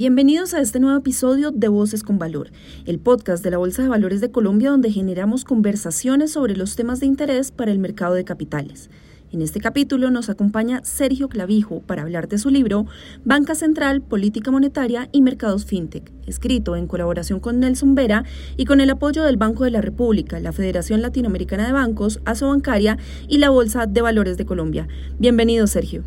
[0.00, 2.50] Bienvenidos a este nuevo episodio de Voces con Valor,
[2.86, 7.00] el podcast de la Bolsa de Valores de Colombia donde generamos conversaciones sobre los temas
[7.00, 8.88] de interés para el mercado de capitales.
[9.30, 12.86] En este capítulo nos acompaña Sergio Clavijo para hablar de su libro
[13.26, 18.24] Banca Central, Política Monetaria y Mercados FinTech, escrito en colaboración con Nelson Vera
[18.56, 22.48] y con el apoyo del Banco de la República, la Federación Latinoamericana de Bancos, ASO
[22.48, 22.96] Bancaria
[23.28, 24.88] y la Bolsa de Valores de Colombia.
[25.18, 26.04] Bienvenido, Sergio.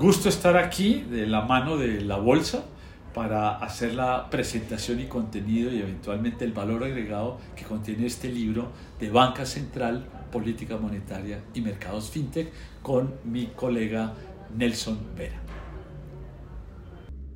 [0.00, 2.64] Gusto estar aquí de la mano de la Bolsa
[3.14, 8.68] para hacer la presentación y contenido y eventualmente el valor agregado que contiene este libro
[9.00, 14.14] de Banca Central, Política Monetaria y Mercados FinTech con mi colega
[14.56, 15.40] Nelson Vera.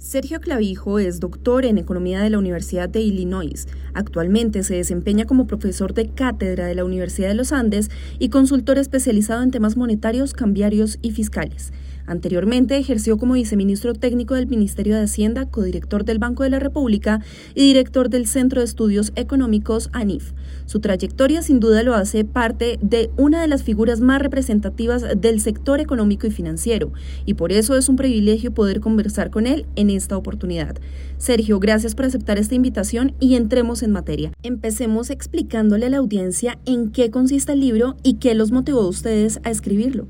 [0.04, 3.66] Sergio Clavijo es doctor en Economía de la Universidad de Illinois.
[3.94, 8.76] Actualmente se desempeña como profesor de cátedra de la Universidad de los Andes y consultor
[8.76, 11.72] especializado en temas monetarios, cambiarios y fiscales.
[12.06, 17.20] Anteriormente ejerció como viceministro técnico del Ministerio de Hacienda, codirector del Banco de la República
[17.54, 20.32] y director del Centro de Estudios Económicos ANIF.
[20.66, 25.40] Su trayectoria sin duda lo hace parte de una de las figuras más representativas del
[25.40, 26.92] sector económico y financiero,
[27.24, 30.76] y por eso es un privilegio poder conversar con él en esta oportunidad.
[31.16, 34.32] Sergio, gracias por aceptar esta invitación y entremos en materia.
[34.42, 38.88] Empecemos explicándole a la audiencia en qué consiste el libro y qué los motivó a
[38.88, 40.06] ustedes a escribirlo.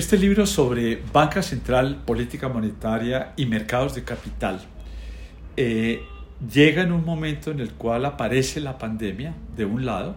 [0.00, 4.58] Este libro sobre banca central, política monetaria y mercados de capital
[5.58, 6.00] eh,
[6.50, 10.16] llega en un momento en el cual aparece la pandemia de un lado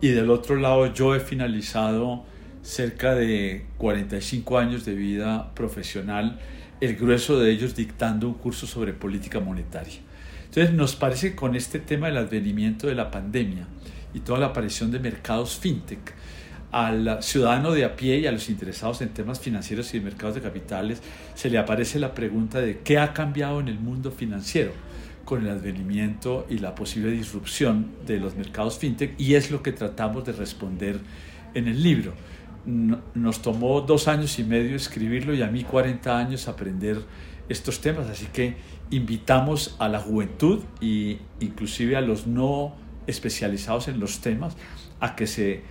[0.00, 2.24] y del otro lado yo he finalizado
[2.62, 6.40] cerca de 45 años de vida profesional,
[6.80, 10.00] el grueso de ellos dictando un curso sobre política monetaria.
[10.46, 13.68] Entonces nos parece que con este tema del advenimiento de la pandemia
[14.12, 16.14] y toda la aparición de mercados fintech,
[16.72, 20.36] al ciudadano de a pie y a los interesados en temas financieros y de mercados
[20.36, 21.02] de capitales
[21.34, 24.72] se le aparece la pregunta de qué ha cambiado en el mundo financiero
[25.24, 29.72] con el advenimiento y la posible disrupción de los mercados fintech y es lo que
[29.72, 31.00] tratamos de responder
[31.54, 32.14] en el libro.
[32.66, 36.98] Nos tomó dos años y medio escribirlo y a mí 40 años aprender
[37.48, 38.56] estos temas, así que
[38.90, 42.74] invitamos a la juventud e inclusive a los no
[43.06, 44.56] especializados en los temas
[45.00, 45.62] a que se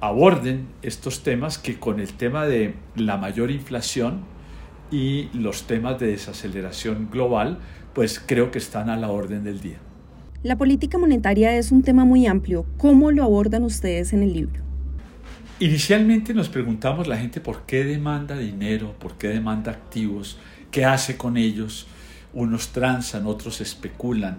[0.00, 4.20] aborden estos temas que con el tema de la mayor inflación
[4.90, 7.58] y los temas de desaceleración global,
[7.94, 9.78] pues creo que están a la orden del día.
[10.42, 12.64] La política monetaria es un tema muy amplio.
[12.76, 14.62] ¿Cómo lo abordan ustedes en el libro?
[15.60, 20.38] Inicialmente nos preguntamos la gente por qué demanda dinero, por qué demanda activos,
[20.70, 21.88] qué hace con ellos.
[22.32, 24.38] Unos transan, otros especulan,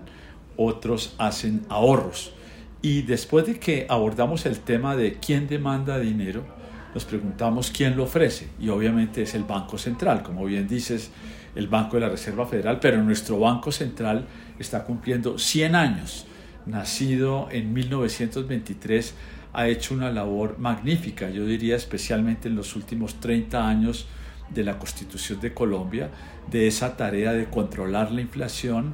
[0.55, 2.33] otros hacen ahorros.
[2.81, 6.45] Y después de que abordamos el tema de quién demanda dinero,
[6.93, 8.47] nos preguntamos quién lo ofrece.
[8.59, 11.11] Y obviamente es el Banco Central, como bien dices,
[11.55, 14.25] el Banco de la Reserva Federal, pero nuestro Banco Central
[14.57, 16.25] está cumpliendo 100 años.
[16.65, 19.13] Nacido en 1923,
[19.53, 24.07] ha hecho una labor magnífica, yo diría especialmente en los últimos 30 años
[24.49, 26.11] de la Constitución de Colombia,
[26.49, 28.93] de esa tarea de controlar la inflación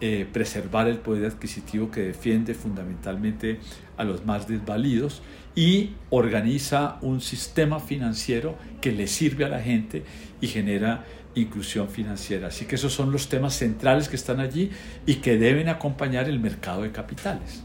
[0.00, 3.60] eh, preservar el poder adquisitivo que defiende fundamentalmente
[3.96, 5.22] a los más desvalidos
[5.54, 10.04] y organiza un sistema financiero que le sirve a la gente
[10.42, 11.04] y genera
[11.34, 12.48] inclusión financiera.
[12.48, 14.70] Así que esos son los temas centrales que están allí
[15.06, 17.64] y que deben acompañar el mercado de capitales.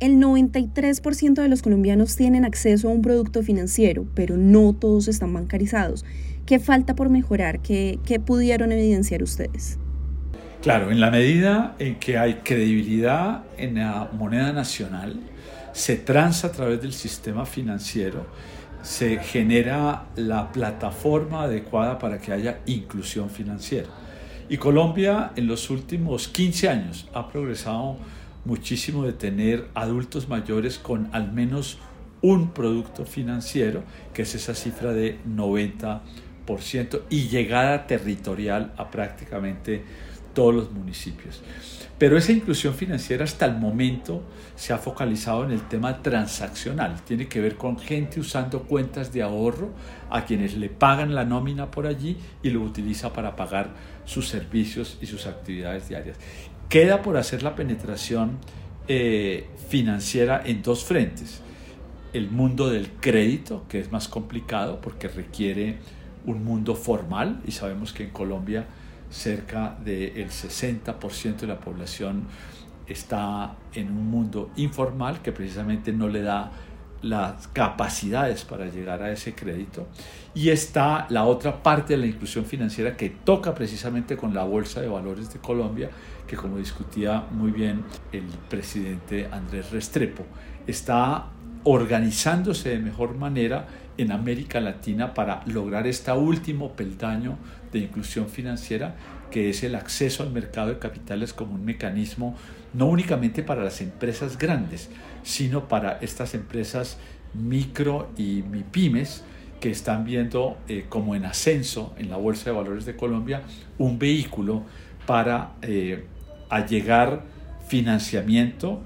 [0.00, 5.32] El 93% de los colombianos tienen acceso a un producto financiero, pero no todos están
[5.32, 6.04] bancarizados.
[6.46, 7.60] ¿Qué falta por mejorar?
[7.60, 9.78] ¿Qué, qué pudieron evidenciar ustedes?
[10.62, 15.18] Claro, en la medida en que hay credibilidad en la moneda nacional,
[15.72, 18.26] se transa a través del sistema financiero,
[18.82, 23.88] se genera la plataforma adecuada para que haya inclusión financiera.
[24.50, 27.96] Y Colombia en los últimos 15 años ha progresado
[28.44, 31.78] muchísimo de tener adultos mayores con al menos
[32.20, 36.00] un producto financiero, que es esa cifra de 90%,
[37.08, 39.84] y llegada territorial a prácticamente
[40.34, 41.42] todos los municipios.
[42.00, 44.22] Pero esa inclusión financiera hasta el momento
[44.56, 47.02] se ha focalizado en el tema transaccional.
[47.04, 49.68] Tiene que ver con gente usando cuentas de ahorro
[50.08, 53.74] a quienes le pagan la nómina por allí y lo utiliza para pagar
[54.06, 56.16] sus servicios y sus actividades diarias.
[56.70, 58.38] Queda por hacer la penetración
[58.88, 61.42] eh, financiera en dos frentes.
[62.14, 65.76] El mundo del crédito, que es más complicado porque requiere
[66.24, 68.66] un mundo formal y sabemos que en Colombia
[69.10, 72.24] cerca del 60% de la población
[72.86, 76.50] está en un mundo informal que precisamente no le da
[77.02, 79.86] las capacidades para llegar a ese crédito.
[80.34, 84.80] Y está la otra parte de la inclusión financiera que toca precisamente con la Bolsa
[84.80, 85.90] de Valores de Colombia,
[86.26, 90.24] que como discutía muy bien el presidente Andrés Restrepo,
[90.66, 91.26] está
[91.64, 93.66] organizándose de mejor manera
[94.02, 97.36] en América Latina para lograr este último peldaño
[97.72, 98.94] de inclusión financiera,
[99.30, 102.36] que es el acceso al mercado de capitales como un mecanismo
[102.72, 104.90] no únicamente para las empresas grandes,
[105.22, 106.98] sino para estas empresas
[107.34, 109.24] micro y pymes
[109.60, 113.42] que están viendo eh, como en ascenso en la Bolsa de Valores de Colombia
[113.78, 114.62] un vehículo
[115.06, 116.06] para eh,
[116.48, 117.22] allegar
[117.68, 118.82] financiamiento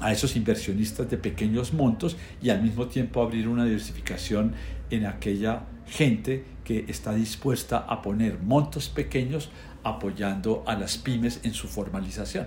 [0.00, 4.52] a esos inversionistas de pequeños montos y al mismo tiempo abrir una diversificación
[4.90, 9.50] en aquella gente que está dispuesta a poner montos pequeños
[9.82, 12.46] apoyando a las pymes en su formalización.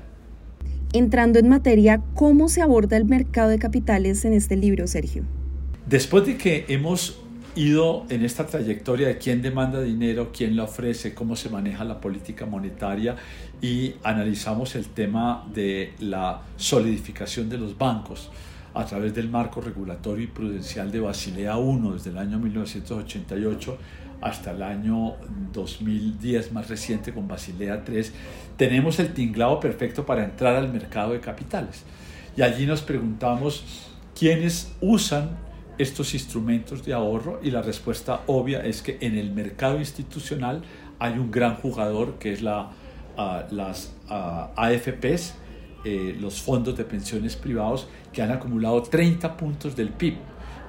[0.93, 5.23] Entrando en materia, ¿cómo se aborda el mercado de capitales en este libro, Sergio?
[5.85, 7.19] Después de que hemos
[7.57, 11.99] ido en esta trayectoria de quién demanda dinero, quién lo ofrece, cómo se maneja la
[11.99, 13.15] política monetaria
[13.61, 18.29] y analizamos el tema de la solidificación de los bancos
[18.75, 23.77] a través del marco regulatorio y prudencial de Basilea I desde el año 1988
[24.21, 25.15] hasta el año
[25.51, 28.03] 2010 más reciente con Basilea III,
[28.55, 31.83] tenemos el tinglado perfecto para entrar al mercado de capitales.
[32.35, 33.63] Y allí nos preguntamos
[34.15, 35.46] quiénes usan
[35.77, 40.63] estos instrumentos de ahorro y la respuesta obvia es que en el mercado institucional
[40.99, 42.71] hay un gran jugador que es la,
[43.17, 45.35] ah, las ah, AFPs,
[45.85, 50.15] eh, los fondos de pensiones privados que han acumulado 30 puntos del PIB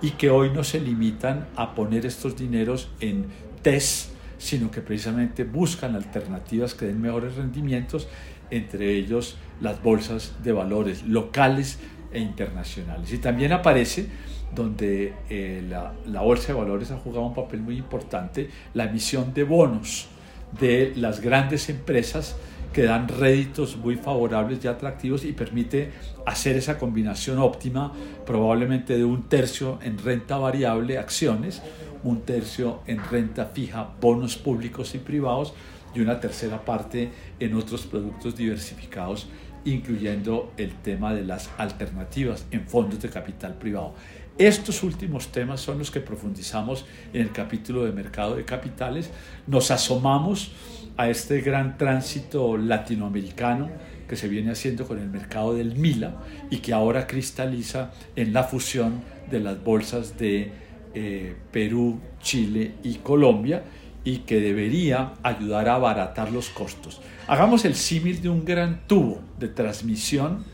[0.03, 3.27] y que hoy no se limitan a poner estos dineros en
[3.63, 8.07] TES, sino que precisamente buscan alternativas que den mejores rendimientos,
[8.51, 11.79] entre ellos las bolsas de valores locales
[12.13, 13.13] e internacionales.
[13.13, 14.09] Y también aparece
[14.55, 19.35] donde eh, la, la, Bolsa de Valores ha jugado un papel muy importante, la emisión
[19.35, 20.09] de bonos
[20.59, 22.37] de las grandes empresas
[22.73, 25.91] que dan réditos muy favorables y atractivos y permite
[26.27, 27.93] hacer esa combinación óptima,
[28.27, 31.63] probablemente de un tercio en renta variable, acciones,
[32.05, 35.55] un tercio en renta fija, bonos públicos y privados,
[35.95, 37.11] y una tercera parte
[37.41, 39.27] en otros productos diversificados,
[39.65, 43.95] incluyendo el tema de las alternativas en fondos de capital privado.
[44.39, 49.11] Estos últimos temas son los que profundizamos en el capítulo de mercado de capitales.
[49.49, 50.53] Nos asomamos
[50.97, 53.69] a este gran tránsito latinoamericano
[54.09, 58.45] que se viene haciendo con el mercado del Mila y que ahora cristaliza en la
[58.45, 60.53] fusión de las bolsas de
[60.95, 63.65] eh, Perú, Chile y Colombia
[64.05, 67.01] y que debería ayudar a abaratar los costos.
[67.27, 70.45] Hagamos el símil de un gran tubo de transmisión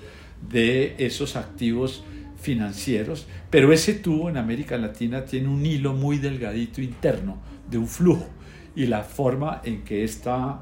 [0.51, 2.03] de esos activos
[2.45, 7.39] financieros, pero ese tubo en América Latina tiene un hilo muy delgadito interno
[7.71, 8.29] de un flujo
[8.77, 10.61] y la forma en que esta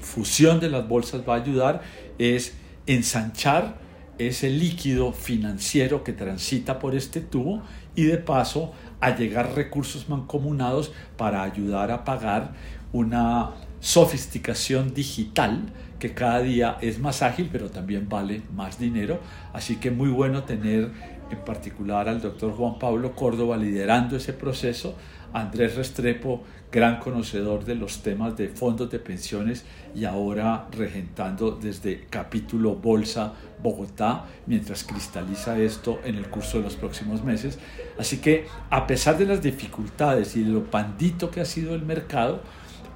[0.00, 1.82] fusión de las bolsas va a ayudar
[2.18, 2.54] es
[2.86, 3.78] ensanchar
[4.18, 7.62] ese líquido financiero que transita por este tubo
[7.94, 12.52] y de paso a llegar recursos mancomunados para ayudar a pagar
[12.92, 15.62] una sofisticación digital
[16.04, 19.20] que cada día es más ágil, pero también vale más dinero.
[19.54, 20.90] Así que muy bueno tener
[21.30, 24.96] en particular al doctor Juan Pablo Córdoba liderando ese proceso,
[25.32, 32.04] Andrés Restrepo, gran conocedor de los temas de fondos de pensiones y ahora regentando desde
[32.10, 33.32] capítulo Bolsa
[33.62, 37.58] Bogotá, mientras cristaliza esto en el curso de los próximos meses.
[37.98, 41.80] Así que a pesar de las dificultades y de lo pandito que ha sido el
[41.80, 42.42] mercado,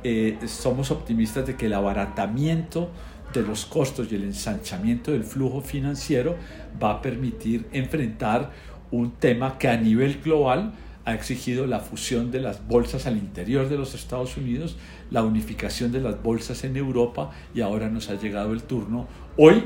[0.04, 2.90] eh, somos optimistas de que el abaratamiento
[3.32, 6.36] de los costos y el ensanchamiento del flujo financiero
[6.82, 8.50] va a permitir enfrentar
[8.90, 10.72] un tema que a nivel global
[11.04, 14.76] ha exigido la fusión de las bolsas al interior de los Estados Unidos,
[15.10, 19.64] la unificación de las bolsas en Europa y ahora nos ha llegado el turno hoy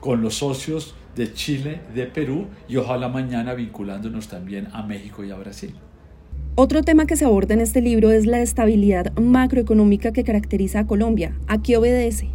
[0.00, 5.30] con los socios de Chile, de Perú y ojalá mañana vinculándonos también a México y
[5.30, 5.74] a Brasil.
[6.56, 10.86] Otro tema que se aborda en este libro es la estabilidad macroeconómica que caracteriza a
[10.86, 11.36] Colombia.
[11.46, 12.30] ¿A qué obedece?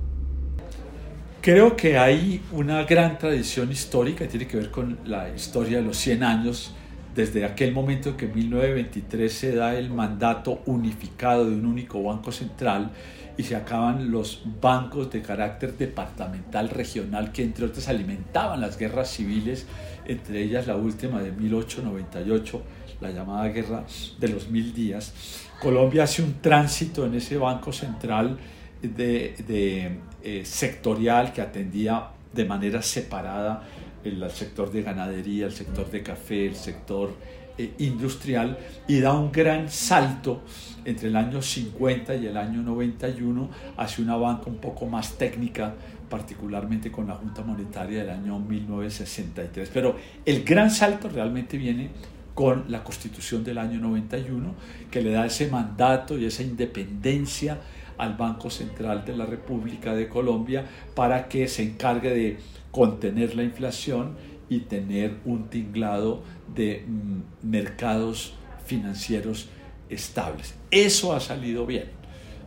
[1.42, 5.84] Creo que hay una gran tradición histórica que tiene que ver con la historia de
[5.84, 6.74] los 100 años,
[7.14, 12.02] desde aquel momento en que en 1923 se da el mandato unificado de un único
[12.02, 12.92] banco central
[13.38, 19.10] y se acaban los bancos de carácter departamental regional que entre otros alimentaban las guerras
[19.12, 19.68] civiles,
[20.06, 22.62] entre ellas la última de 1898,
[23.06, 23.84] la llamada guerra
[24.20, 25.14] de los mil días.
[25.62, 28.38] Colombia hace un tránsito en ese banco central
[28.82, 33.64] de, eh, sectorial que atendía de manera separada
[34.04, 37.14] el, sector de ganadería, el sector de café, el sector
[37.58, 38.58] eh, industrial
[38.88, 40.44] y da un gran salto
[40.84, 45.74] entre el año 50 y el año 91 hacia una banca un poco más técnica,
[46.10, 49.70] particularmente con la Junta Monetaria del año 1963.
[49.74, 49.96] Pero
[50.26, 51.90] el gran salto realmente viene
[52.36, 54.54] con la constitución del año 91,
[54.92, 57.60] que le da ese mandato y esa independencia
[57.98, 62.38] al Banco Central de la República de Colombia para que se encargue de
[62.72, 64.16] contener la inflación
[64.50, 66.24] y tener un tinglado
[66.54, 68.34] de mm, mercados
[68.66, 69.48] financieros
[69.90, 70.56] estables.
[70.72, 71.86] Eso ha salido bien.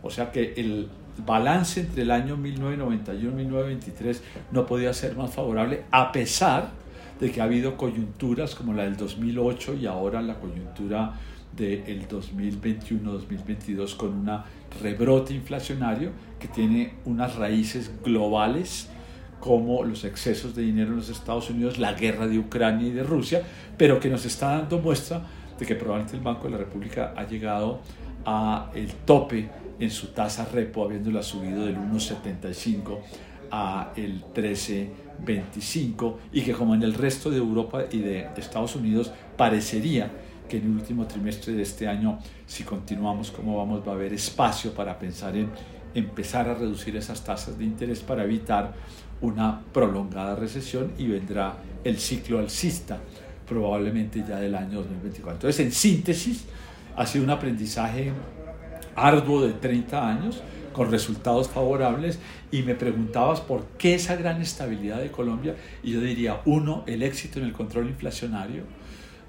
[0.03, 0.87] O sea que el
[1.25, 6.88] balance entre el año 1991 y 1923 no podía ser más favorable a pesar de
[7.27, 11.13] que ha habido coyunturas como la del 2008 y ahora la coyuntura
[11.55, 14.29] del 2021-2022 con un
[14.81, 18.89] rebrote inflacionario que tiene unas raíces globales
[19.41, 23.03] como los excesos de dinero en los Estados Unidos, la guerra de Ucrania y de
[23.03, 23.43] Rusia,
[23.77, 25.21] pero que nos está dando muestra
[25.57, 27.81] de que probablemente el Banco de la República ha llegado
[28.25, 29.49] a el tope
[29.79, 32.99] en su tasa repo, habiéndola subido del 1,75
[33.51, 34.23] a el
[35.25, 40.11] 13,25 y que como en el resto de Europa y de Estados Unidos parecería
[40.47, 44.13] que en el último trimestre de este año, si continuamos como vamos, va a haber
[44.13, 45.49] espacio para pensar en
[45.93, 48.73] empezar a reducir esas tasas de interés para evitar
[49.21, 52.99] una prolongada recesión y vendrá el ciclo alcista
[53.47, 55.33] probablemente ya del año 2024.
[55.33, 56.45] Entonces, en síntesis,
[56.95, 58.11] ha sido un aprendizaje
[58.95, 60.43] arduo de 30 años
[60.79, 62.19] con resultados favorables
[62.53, 67.03] y me preguntabas por qué esa gran estabilidad de Colombia y yo diría, uno, el
[67.03, 68.63] éxito en el control inflacionario,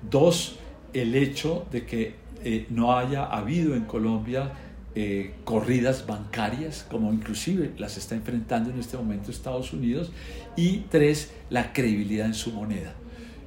[0.08, 0.60] dos,
[0.92, 2.14] el hecho de que
[2.44, 4.52] eh, no haya habido en Colombia
[4.94, 10.12] eh, corridas bancarias, como inclusive las está enfrentando en este momento Estados Unidos,
[10.54, 12.94] y tres, la credibilidad en su moneda.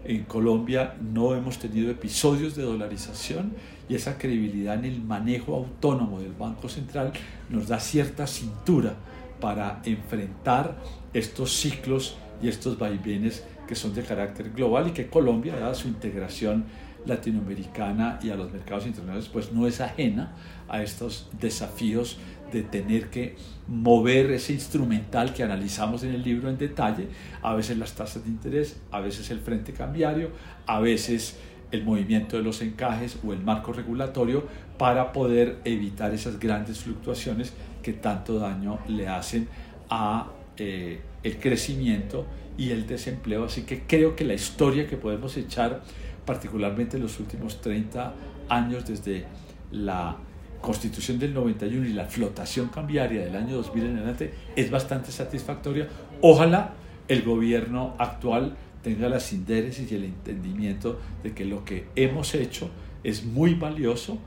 [0.04, 3.54] En Colombia no hemos tenido episodios de dolarización
[3.90, 7.14] y esa credibilidad en el manejo autónomo del Banco Central
[7.50, 8.96] nos da cierta cintura
[9.40, 10.78] para enfrentar
[11.14, 15.88] estos ciclos y estos vaivenes que son de carácter global y que Colombia, dada su
[15.88, 16.66] integración
[17.06, 20.34] latinoamericana y a los mercados internacionales, pues no es ajena
[20.70, 22.18] a estos desafíos
[22.52, 23.36] de tener que
[23.68, 27.08] mover ese instrumental que analizamos en el libro en detalle,
[27.42, 30.30] a veces las tasas de interés, a veces el frente cambiario,
[30.68, 31.38] a veces
[31.74, 34.46] el movimiento de los encajes o el marco regulatorio
[34.78, 37.52] para poder evitar esas grandes fluctuaciones
[37.82, 39.48] que tanto daño le hacen
[39.90, 42.28] a eh, el crecimiento
[42.58, 43.46] y el desempleo.
[43.46, 45.82] Así que creo que la historia que podemos echar,
[46.26, 48.14] particularmente en los últimos 30
[48.50, 49.26] años desde
[49.72, 50.16] la
[50.62, 55.88] constitución del 91 y la flotación cambiaria del año 2000 en adelante es bastante satisfactoria.
[56.22, 56.74] Ojalá
[57.08, 62.70] el gobierno actual tenga la sindéresis y el entendimiento de que lo que hemos hecho
[63.04, 64.20] es muy valioso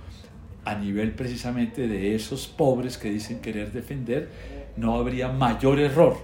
[0.64, 4.30] a nivel precisamente de esos pobres que dicen querer defender,
[4.76, 6.16] no habría mayor error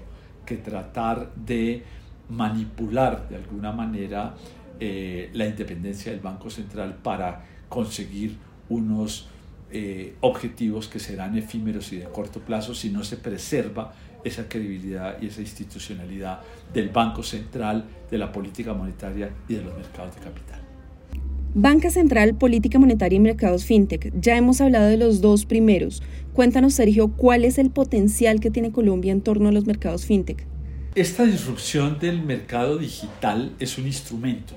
[0.45, 1.85] que tratar de
[2.29, 4.35] manipular de alguna manera
[4.81, 8.37] eh, la independencia del Banco Central para conseguir
[8.69, 9.29] unos
[9.71, 15.21] eh, objetivos que serán efímeros y de corto plazo si no se preserva esa credibilidad
[15.21, 16.41] y esa institucionalidad
[16.73, 20.61] del Banco Central, de la política monetaria y de los mercados de capital.
[21.55, 24.11] Banca Central, Política Monetaria y Mercados FinTech.
[24.19, 26.03] Ya hemos hablado de los dos primeros.
[26.33, 30.47] Cuéntanos, Sergio, ¿cuál es el potencial que tiene Colombia en torno a los mercados FinTech?
[30.95, 34.55] Esta disrupción del mercado digital es un instrumento.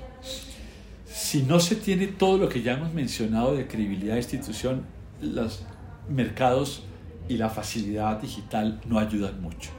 [1.06, 4.82] Si no se tiene todo lo que ya hemos mencionado de credibilidad de institución,
[5.20, 5.64] los
[6.08, 6.84] mercados
[7.28, 9.70] y la facilidad digital no ayudan mucho.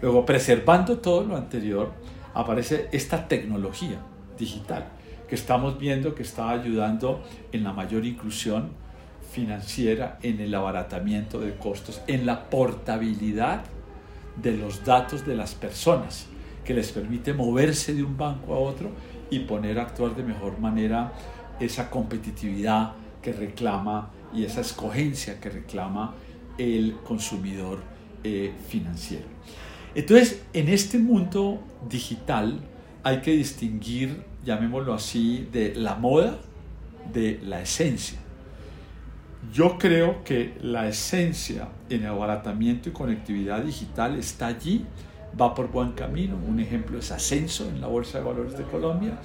[0.00, 1.92] Luego, preservando todo lo anterior,
[2.34, 3.98] aparece esta tecnología
[4.38, 4.86] digital
[5.28, 8.72] que estamos viendo que está ayudando en la mayor inclusión
[9.32, 13.62] financiera, en el abaratamiento de costos, en la portabilidad
[14.36, 16.26] de los datos de las personas,
[16.64, 18.90] que les permite moverse de un banco a otro
[19.30, 21.12] y poner a actuar de mejor manera
[21.58, 22.92] esa competitividad
[23.22, 26.14] que reclama y esa escogencia que reclama
[26.58, 27.80] el consumidor
[28.24, 29.24] eh, financiero.
[29.94, 32.60] Entonces, en este mundo digital
[33.02, 36.38] hay que distinguir, llamémoslo así, de la moda
[37.12, 38.18] de la esencia.
[39.52, 44.86] Yo creo que la esencia en el abaratamiento y conectividad digital está allí,
[45.38, 46.38] va por buen camino.
[46.48, 49.18] Un ejemplo es Ascenso en la Bolsa de Valores de Colombia,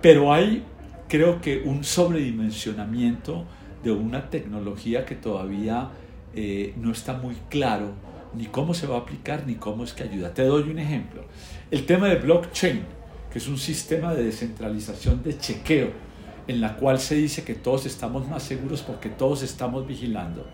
[0.00, 0.64] pero hay,
[1.08, 3.44] creo que, un sobredimensionamiento
[3.84, 5.90] de una tecnología que todavía
[6.34, 7.92] eh, no está muy claro
[8.34, 10.32] ni cómo se va a aplicar ni cómo es que ayuda.
[10.32, 11.24] Te doy un ejemplo.
[11.70, 12.82] El tema de blockchain,
[13.32, 15.90] que es un sistema de descentralización de chequeo,
[16.46, 20.46] en la cual se dice que todos estamos más seguros porque todos estamos vigilando.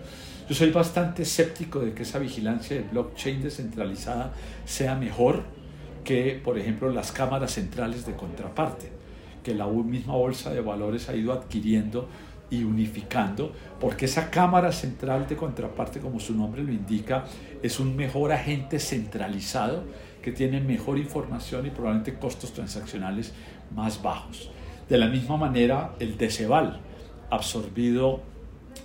[0.48, 4.32] Yo soy bastante escéptico de que esa vigilancia de blockchain descentralizada
[4.64, 5.42] sea mejor
[6.04, 8.90] que, por ejemplo, las cámaras centrales de contraparte,
[9.42, 12.08] que la misma bolsa de valores ha ido adquiriendo
[12.50, 17.24] y unificando, porque esa cámara central de contraparte, como su nombre lo indica,
[17.62, 19.84] es un mejor agente centralizado
[20.22, 23.32] que tiene mejor información y probablemente costos transaccionales
[23.74, 24.50] más bajos.
[24.88, 26.80] De la misma manera, el DECEVAL,
[27.30, 28.22] absorbido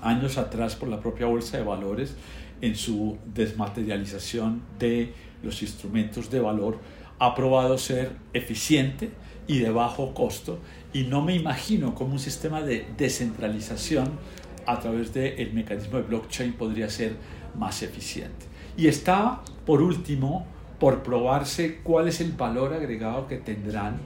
[0.02, 2.16] años atrás por la propia Bolsa de Valores
[2.62, 5.14] en su desmaterialización de
[5.44, 6.80] los instrumentos de valor,
[7.20, 9.12] ha probado ser eficiente
[9.48, 10.60] y de bajo costo
[10.94, 14.12] y no me imagino cómo un sistema de descentralización
[14.66, 17.16] a través del mecanismo de blockchain podría ser
[17.56, 18.46] más eficiente.
[18.78, 20.46] Y está, por último,
[20.80, 23.98] por probarse cuál es el valor agregado que tendrán,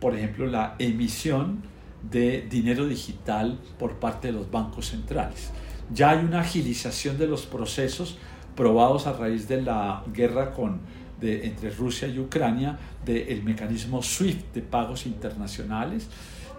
[0.00, 1.62] por ejemplo, la emisión
[2.10, 5.50] de dinero digital por parte de los bancos centrales.
[5.92, 8.18] Ya hay una agilización de los procesos
[8.54, 10.80] probados a raíz de la guerra con,
[11.20, 16.08] entre Rusia y Ucrania del mecanismo SWIFT de pagos internacionales,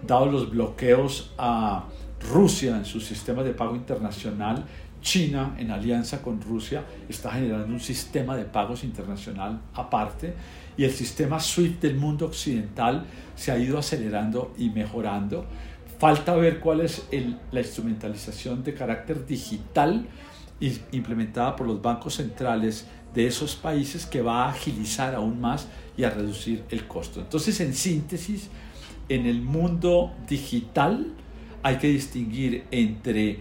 [0.06, 1.84] dado los bloqueos a
[2.32, 4.64] Rusia en su sistema de pago internacional,
[5.00, 10.34] China, en alianza con Rusia, está generando un sistema de pagos internacional aparte
[10.76, 13.04] y el sistema SWIFT del mundo occidental
[13.36, 15.46] se ha ido acelerando y mejorando.
[15.98, 17.08] Falta ver cuál es
[17.50, 20.06] la instrumentalización de carácter digital
[20.92, 22.86] implementada por los bancos centrales
[23.18, 25.66] de esos países que va a agilizar aún más
[25.96, 27.18] y a reducir el costo.
[27.18, 28.48] Entonces, en síntesis,
[29.08, 31.14] en el mundo digital
[31.64, 33.40] hay que distinguir entre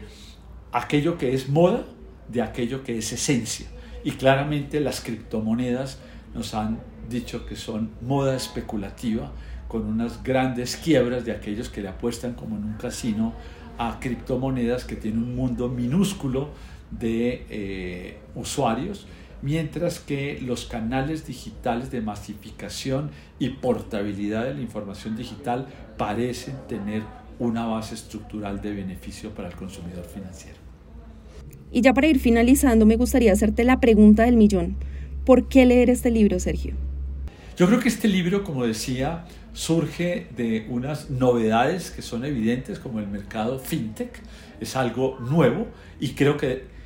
[0.72, 1.86] aquello que es moda
[2.28, 3.68] de aquello que es esencia.
[4.04, 6.00] Y claramente las criptomonedas
[6.34, 9.32] nos han dicho que son moda especulativa,
[9.68, 13.36] con unas grandes quiebras de aquellos que le apuestan como en un casino
[13.78, 16.50] a criptomonedas que tienen un mundo minúsculo
[16.90, 19.06] de eh, usuarios
[19.42, 27.04] mientras que los canales digitales de masificación y portabilidad de la información digital parecen tener
[27.40, 30.58] una base estructural de beneficio para el consumidor financiero.
[31.72, 34.76] Y ya para ir finalizando, me gustaría hacerte la pregunta del millón.
[35.26, 36.74] ¿Por qué leer este libro, Sergio?
[37.58, 43.00] Yo creo que este libro, como decía, surge de unas novedades que son evidentes, como
[43.00, 44.22] el mercado fintech.
[44.60, 45.68] Es algo nuevo
[46.00, 46.77] y creo que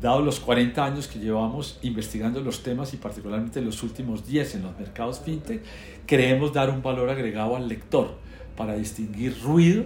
[0.00, 4.62] Dado los 40 años que llevamos investigando los temas y particularmente los últimos 10 en
[4.62, 5.62] los mercados fintech,
[6.06, 8.16] creemos dar un valor agregado al lector
[8.56, 9.84] para distinguir ruido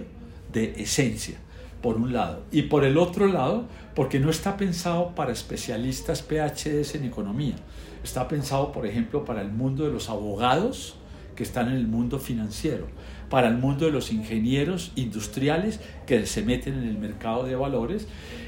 [0.53, 1.37] de esencia,
[1.81, 2.43] por un lado.
[2.49, 7.55] Y por el otro lado, porque no está pensado para especialistas PhDs en economía.
[8.01, 10.95] Está pensado, por ejemplo, para el mundo de los abogados
[11.35, 12.87] que están en el mundo financiero,
[13.29, 18.07] para el mundo de los ingenieros industriales que se meten en el mercado de valores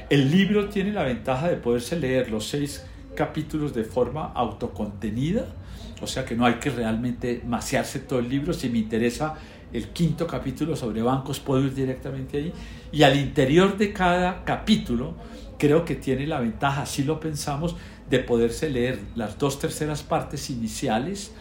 [0.09, 5.47] el libro tiene la ventaja de poderse leer los seis capítulos de forma autocontenida,
[6.01, 8.53] o sea que no hay que realmente maciarse todo el libro.
[8.53, 9.35] Si me interesa
[9.73, 12.53] el quinto capítulo sobre bancos, puedo ir directamente ahí.
[12.93, 15.13] Y al interior de cada capítulo,
[15.59, 17.75] creo que tiene la ventaja, si lo pensamos,
[18.09, 21.33] de poderse leer las dos terceras partes iniciales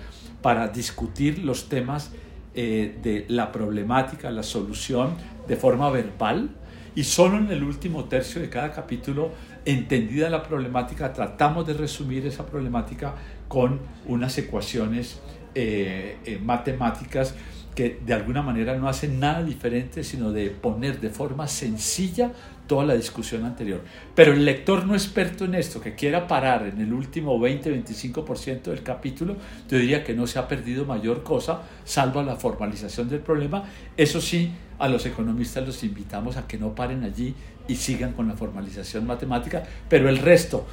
[0.43, 2.11] para discutir los temas
[2.57, 5.15] eh, de la problemática, la solución
[5.47, 6.51] de forma verbal
[6.95, 9.31] y solo en el último tercio de cada capítulo,
[9.67, 13.15] entendida la problemática, tratamos de resumir esa problemática
[13.49, 15.21] con unas ecuaciones
[15.55, 17.35] eh, eh, matemáticas
[17.77, 22.33] que de alguna manera no hacen nada diferente, sino de poner de forma sencilla
[22.67, 23.83] toda la discusión anterior.
[24.15, 28.83] Pero el lector no experto en esto, que quiera parar en el último 20-25% del
[28.83, 29.37] capítulo,
[29.69, 33.65] yo diría que no se ha perdido mayor cosa, salvo la formalización del problema.
[33.95, 37.35] Eso sí, a los economistas los invitamos a que no paren allí
[37.69, 40.67] y sigan con la formalización matemática, pero el resto,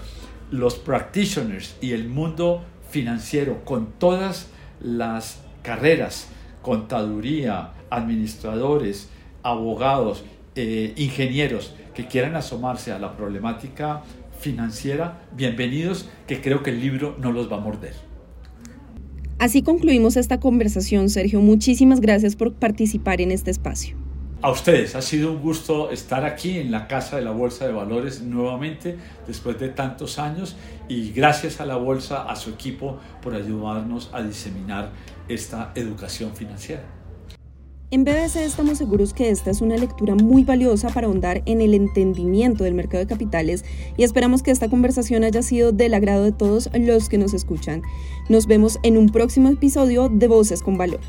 [0.52, 4.48] los practitioners y el mundo financiero, con todas
[4.82, 6.30] las carreras,
[6.64, 9.10] contaduría, administradores,
[9.44, 10.24] abogados,
[10.56, 14.02] eh, ingenieros que quieran asomarse a la problemática
[14.40, 17.94] financiera, bienvenidos, que creo que el libro no los va a morder.
[19.38, 21.42] Así concluimos esta conversación, Sergio.
[21.42, 23.96] Muchísimas gracias por participar en este espacio.
[24.44, 27.72] A ustedes, ha sido un gusto estar aquí en la Casa de la Bolsa de
[27.72, 30.58] Valores nuevamente después de tantos años
[30.90, 34.90] y gracias a la Bolsa, a su equipo por ayudarnos a diseminar
[35.28, 36.84] esta educación financiera.
[37.94, 41.76] En BBC estamos seguros que esta es una lectura muy valiosa para ahondar en el
[41.76, 43.64] entendimiento del mercado de capitales
[43.98, 47.84] y esperamos que esta conversación haya sido del agrado de todos los que nos escuchan.
[48.30, 51.02] Nos vemos en un próximo episodio de Voces con Valor.